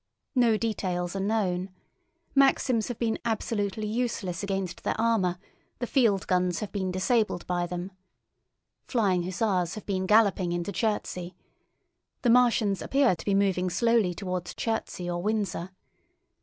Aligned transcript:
No 0.33 0.57
details 0.57 1.15
are 1.15 1.19
known. 1.19 1.69
Maxims 2.33 2.87
have 2.87 2.97
been 2.97 3.19
absolutely 3.23 3.85
useless 3.85 4.41
against 4.41 4.83
their 4.83 4.99
armour; 4.99 5.37
the 5.77 5.85
field 5.85 6.25
guns 6.25 6.59
have 6.59 6.71
been 6.71 6.89
disabled 6.89 7.45
by 7.45 7.67
them. 7.67 7.91
Flying 8.87 9.21
hussars 9.21 9.75
have 9.75 9.85
been 9.85 10.07
galloping 10.07 10.53
into 10.53 10.71
Chertsey. 10.71 11.35
The 12.23 12.31
Martians 12.31 12.81
appear 12.81 13.15
to 13.15 13.25
be 13.25 13.35
moving 13.35 13.69
slowly 13.69 14.15
towards 14.15 14.55
Chertsey 14.55 15.07
or 15.07 15.21
Windsor. 15.21 15.69